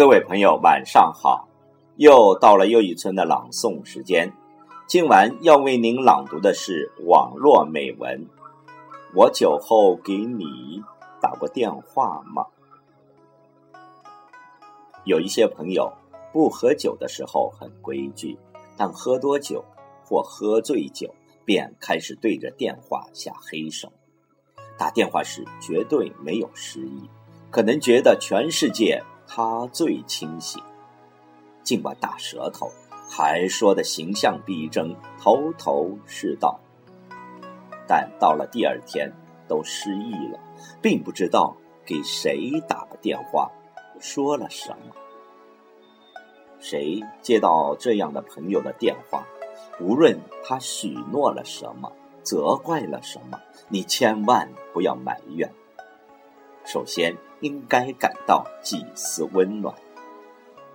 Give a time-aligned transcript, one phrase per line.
[0.00, 1.46] 各位朋友，晚上好！
[1.96, 4.32] 又到了又一村的朗诵时间。
[4.86, 8.26] 今晚要为您朗读的是网络美文。
[9.14, 10.82] 我酒后给你
[11.20, 12.46] 打过电话吗？
[15.04, 15.92] 有一些朋友
[16.32, 18.38] 不喝酒的时候很规矩，
[18.78, 19.62] 但喝多酒
[20.02, 23.92] 或喝醉酒，便开始对着电话下黑手。
[24.78, 27.06] 打电话时绝对没有失忆，
[27.50, 28.98] 可能觉得全世界。
[29.32, 30.60] 他最清醒，
[31.62, 32.68] 尽管大舌头，
[33.08, 36.58] 还说的形象逼真，头头是道。
[37.86, 39.08] 但到了第二天，
[39.46, 40.40] 都失忆了，
[40.82, 41.56] 并不知道
[41.86, 43.48] 给谁打了电话，
[44.00, 44.96] 说了什么。
[46.58, 49.24] 谁接到这样的朋友的电话，
[49.80, 51.92] 无论他许诺了什么，
[52.24, 55.48] 责怪了什么，你千万不要埋怨。
[56.70, 57.16] 首先。
[57.40, 59.74] 应该感到几丝温暖，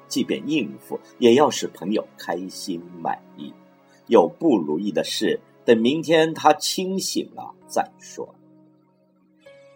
[0.07, 3.53] 即便应付，也要使朋友开心满意。
[4.07, 8.33] 有不如意的事，等明天他清醒了再说。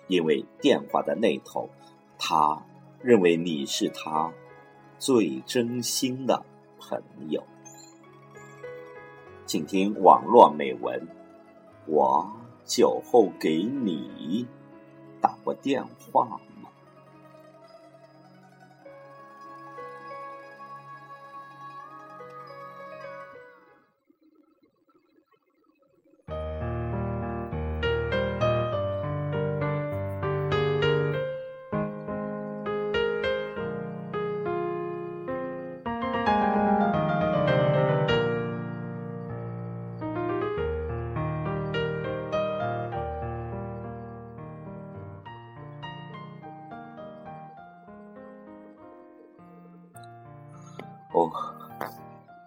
[0.08, 1.70] 因为电话的那头，
[2.18, 2.66] 他
[3.04, 4.34] 认为你是他
[4.98, 6.44] 最真心的
[6.80, 7.44] 朋友。
[9.46, 11.08] 请听网络美文：
[11.86, 12.28] 我
[12.66, 14.48] 酒后给你
[15.54, 16.40] 电话。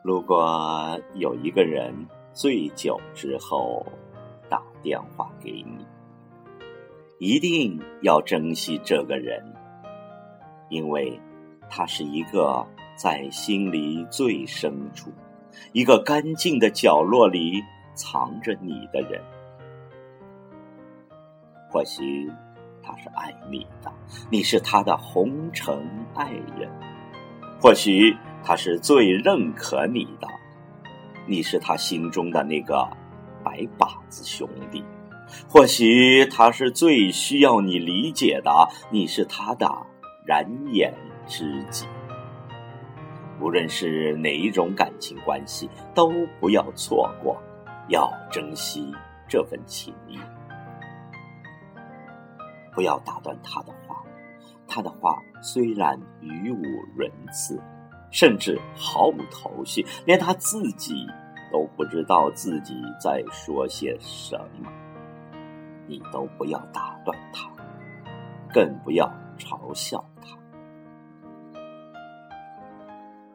[0.02, 1.94] 如果有一个人
[2.32, 3.86] 醉酒之后
[4.48, 5.86] 打电话给你，
[7.18, 9.40] 一定要珍惜这个人，
[10.70, 11.20] 因为
[11.70, 15.12] 他是一个在心里最深处、
[15.72, 17.62] 一个干净的角落里
[17.94, 19.22] 藏着你的人。
[21.70, 22.28] 或许
[22.82, 23.92] 他是爱你的，
[24.32, 26.68] 你是他的红尘爱人；
[27.60, 28.16] 或许。
[28.44, 30.26] 他是最认可你的，
[31.26, 32.88] 你是他心中的那个
[33.44, 34.84] 白靶子兄弟。
[35.48, 39.66] 或许他是最需要你理解的，你是他的
[40.26, 40.92] 燃眼
[41.26, 41.86] 知己。
[43.40, 47.40] 无论是哪一种感情关系，都不要错过，
[47.88, 48.92] 要珍惜
[49.26, 50.18] 这份情谊。
[52.74, 54.02] 不要打断他的话，
[54.66, 56.62] 他的话虽然语无
[56.96, 57.60] 伦次。
[58.12, 60.94] 甚至毫无头绪，连他自己
[61.50, 64.70] 都不知道自己在说些什么。
[65.88, 67.50] 你都不要打断他，
[68.52, 70.38] 更不要嘲笑他。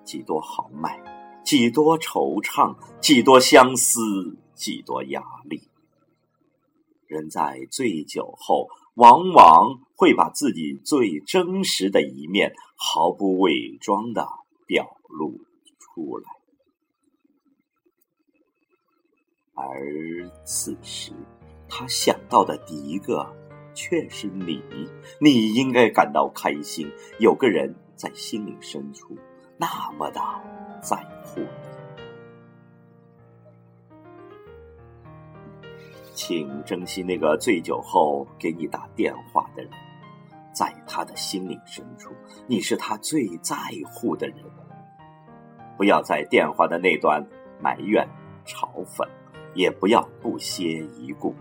[0.04, 0.98] 几多豪迈，
[1.44, 4.00] 几多惆怅，几多相思，
[4.54, 5.70] 几多压力。
[7.08, 14.26] 人在醉酒后，往往会把自己最真实的一面毫不伪装的。
[14.68, 15.32] 表露
[15.80, 16.30] 出来，
[19.56, 21.14] 而此时
[21.70, 23.26] 他想到的第一个
[23.74, 24.62] 却是你，
[25.22, 29.18] 你应该感到开心，有个人在心灵深处
[29.58, 30.20] 那么的
[30.82, 31.48] 在乎你。
[36.14, 39.72] 请珍惜那个醉酒后给你打电话的人。
[40.52, 42.12] 在他的心灵深处，
[42.48, 43.56] 你是他最在
[43.86, 44.38] 乎的人。
[45.78, 47.26] 不要在电话的那端
[47.62, 48.08] 埋怨、
[48.46, 49.08] 嘲讽，
[49.54, 51.36] 也不要不屑一顾，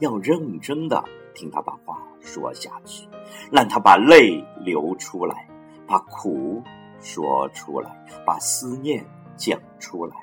[0.00, 1.02] 要认真的
[1.34, 3.08] 听他把话说下去，
[3.50, 5.48] 让他把泪流出来，
[5.86, 6.62] 把苦
[7.00, 7.90] 说出来，
[8.26, 9.04] 把思念
[9.36, 10.16] 讲出来。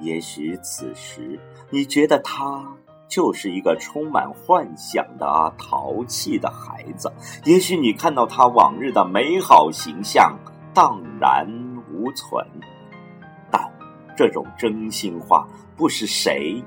[0.00, 1.38] 也许此时
[1.70, 2.64] 你觉得他。
[3.10, 7.10] 就是一个充满幻想的淘气的孩子。
[7.42, 10.36] 也许你看到他往日的美好形象
[10.78, 11.44] 荡然
[11.90, 12.46] 无存，
[13.50, 13.60] 但
[14.16, 15.44] 这种真心话
[15.76, 16.62] 不是谁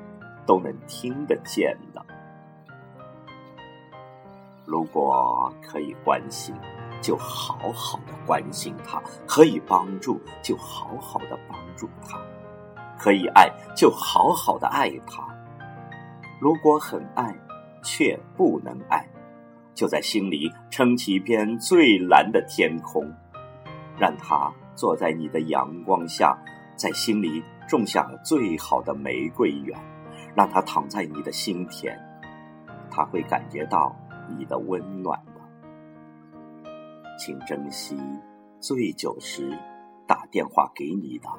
[0.46, 2.06] 都能听得见的。
[4.66, 6.54] 如果可以关心，
[7.02, 12.19] 就好好的关心他；可以帮助，就好好的帮助他；
[13.00, 15.25] 可以爱，就好好的爱他。
[16.42, 17.34] 如果很爱，
[17.81, 19.08] 却不能爱，
[19.74, 23.10] 就在心里撑起一片最蓝的天空，
[23.99, 26.38] 让他坐在你的阳光下，
[26.75, 29.79] 在心里种下最好的玫瑰园，
[30.35, 31.97] 让他躺在你的心田，
[32.89, 33.95] 他会感觉到
[34.35, 35.31] 你的温暖的。
[37.17, 37.95] 请珍惜
[38.59, 39.57] 醉酒时
[40.07, 41.29] 打电话给你的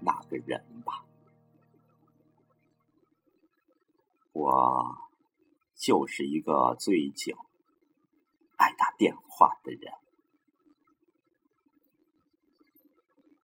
[0.00, 1.04] 那个人吧。
[4.32, 4.98] 我
[5.74, 7.34] 就是一个醉酒、
[8.56, 9.92] 爱打电话的人